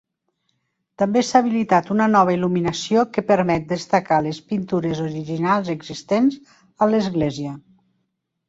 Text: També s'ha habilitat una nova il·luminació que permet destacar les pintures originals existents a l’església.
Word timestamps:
També 1.01 1.21
s'ha 1.25 1.41
habilitat 1.43 1.91
una 1.95 2.07
nova 2.13 2.33
il·luminació 2.37 3.03
que 3.17 3.25
permet 3.33 3.69
destacar 3.75 4.19
les 4.29 4.41
pintures 4.55 5.05
originals 5.09 5.73
existents 5.77 6.41
a 6.87 6.93
l’església. 6.95 7.57